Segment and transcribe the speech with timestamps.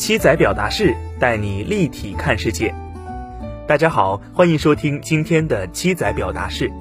[0.00, 2.74] 七仔表达式带你立体看世界。
[3.68, 6.72] 大家好，欢迎收听今天的七仔表达式。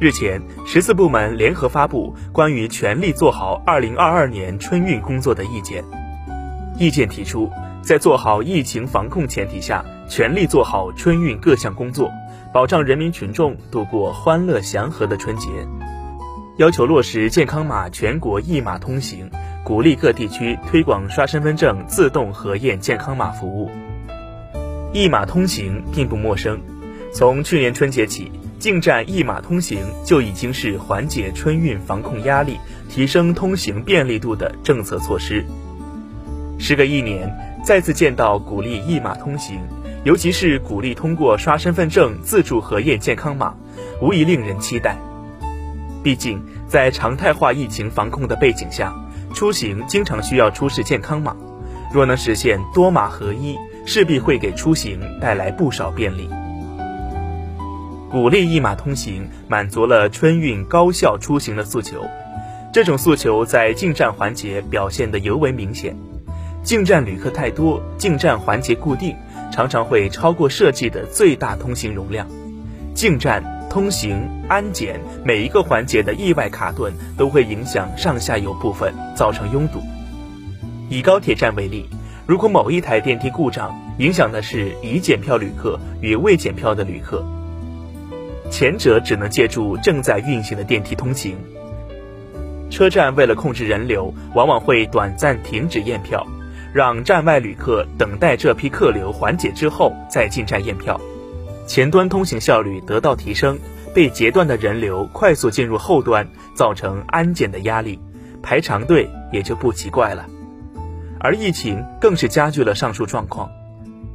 [0.00, 5.84] 日前，十四部门联合发布关于全力做好二零二二年春运工作的意见。
[6.78, 7.50] 意见提出，
[7.82, 12.10] 在做好疫情防控前提下，全力做好春运各项工作，
[12.54, 15.50] 保障人民群众度过欢乐祥和的春节。
[16.60, 19.30] 要求落实健康码全国一码通行。
[19.64, 23.70] 鼓励各地区推广刷身份证自动核验健康码服务。
[24.92, 26.60] 一码通行并不陌生，
[27.14, 32.58] 从去年春节起，进站一码通行就已经是缓解春运防控压力、
[32.90, 35.42] 提升通行便利度的政策措施。
[36.58, 39.58] 时隔一年，再次见到鼓励一码通行，
[40.04, 43.54] 尤其是鼓励通过刷身份证自助核验健康码，
[44.02, 44.98] 无疑令人期待。
[46.02, 48.94] 毕竟，在常态化疫情防控的背景下。
[49.32, 51.36] 出行经常需要出示健康码，
[51.92, 56.28] 若能实现多码合一，势必会给出行带来不少便利。
[58.10, 62.04] 鼓励一码通行，满足了春运高效出行的诉求。
[62.72, 65.96] 这种诉求在进站环节表现得尤为明显。
[66.64, 69.14] 进站旅客太多，进站环节固定，
[69.52, 72.26] 常常会超过设计的最大通行容量。
[72.94, 73.59] 进站。
[73.70, 79.80] 通行安检每一个环节的意外卡顿都会影响上下游部分，造成拥堵。
[80.88, 81.88] 以高铁站为例，
[82.26, 87.24] 如果某一台电梯故障，影响的是已检票旅客与未检票的旅客，
[88.50, 91.38] 前者只能借助正在运行的电梯通行。
[92.70, 96.26] 车站为了控制人流，往往会短暂停止验票，
[96.74, 101.00] 让站外旅客等待这批客流缓解之后再进站验票。
[101.70, 103.56] 前端通行效率得到提升，
[103.94, 107.96] 被截断的人流快速进入后端，造成安检的压力，
[108.42, 110.26] 排长队也就不奇怪了。
[111.20, 113.48] 而疫情更是加剧了上述状况，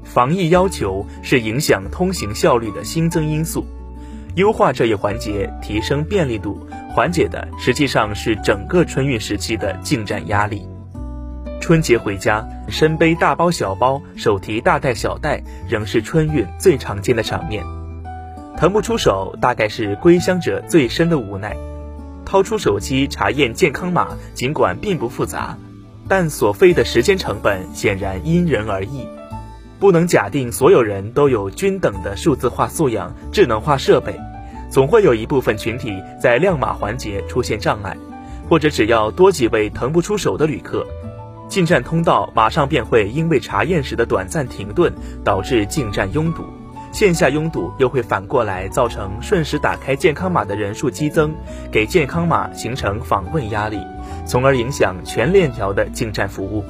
[0.03, 3.65] 防疫要求是影响通行效率的新增因素，
[4.35, 6.59] 优化这一环节，提升便利度，
[6.89, 10.67] 缓解的实际上是整个春运时期的进站压力。
[11.65, 17.65] 春节回家，身背大包小包，手提大袋小袋，仍是春运最常见的场面。
[18.55, 21.57] 腾不出手，大概是归乡者最深的无奈。
[22.23, 25.57] 掏出手机查验健康码，尽管并不复杂，
[26.07, 29.07] 但所费的时间成本显然因人而异。
[29.79, 34.15] 不能假定所有人都有均等的数字化素养、智能化设备，
[34.69, 37.97] 总会有一部分群体在亮码环节出现障碍，
[38.47, 40.85] 或者只要多几位腾不出手的旅客。
[41.47, 46.43] 进站通道马上便会因为查验时的短暂停顿导致进站拥堵，
[46.91, 51.33] 线下拥堵又会反过来造成瞬时打开健康码的人数激增，
[51.71, 53.79] 给健康码形成访问压力，
[54.25, 56.63] 从而影响全链条的进站服务。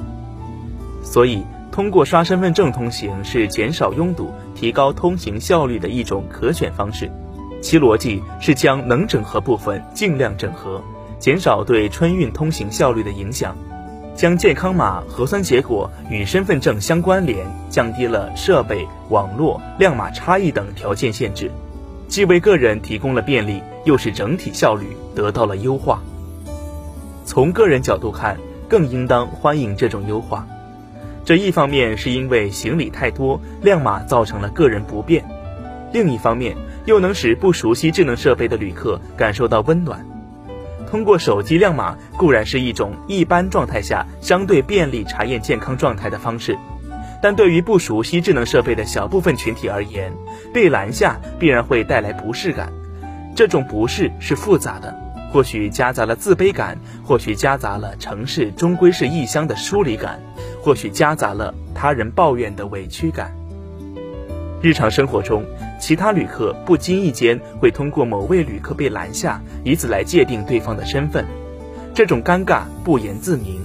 [1.02, 7.10] 所以，通过刷身份证通行是减少拥堵、提高通行效率的一种可选方式，
[7.62, 10.82] 其逻辑是将能整合部分尽量整合，
[11.18, 13.56] 减少对春运通行效率的影响。
[14.16, 21.50] 将健康码核酸结果与身份证相关联，降低了设备、网络、亮码差异等条件限制，
[22.08, 26.02] 既为个人提供了便利，又使整体效率得到了优化。
[27.26, 28.38] 从个人角度看，
[28.68, 30.46] 更应当欢迎这种优化。
[31.22, 35.22] 这一方面是因为行李太多，亮码造成了个人不便；
[35.92, 36.56] 另一方面
[36.86, 40.06] 又能使不熟悉智能设备的旅客感受到温暖。
[40.90, 46.56] 通过手机亮码固然是一种一般状态下相对便利查验健康状态的方式，
[47.22, 50.12] 但对于不熟悉智能设备的小部分群体而言，
[50.54, 52.72] 被拦下必然会带来不适感。
[53.34, 54.94] 这种不适是复杂的，
[55.32, 60.22] 或许夹杂了自卑感，或许夹杂了城市终归是异乡的疏离感，
[60.62, 63.36] 或许夹杂了他人抱怨的委屈感。
[64.62, 65.44] 日常生活中，
[65.78, 71.24] 其他旅客不经意间会通过某位旅客被拦下，以此来界定对方的身份，
[71.94, 73.60] 这种尴尬不言自明。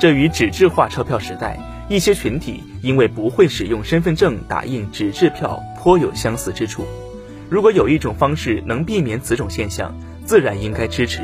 [0.00, 6.84] 这与纸质化车票时代一些群体因为不会使用身份证打印纸质票颇有相似之处。
[7.48, 9.94] 如果有一种方式能避免此种现象，
[10.24, 11.20] 自然应该支持。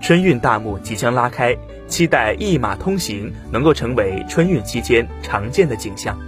[0.00, 1.56] 春运大幕即将拉开，
[1.86, 6.18] 期待一码通行能够成为春运期间常见的景象。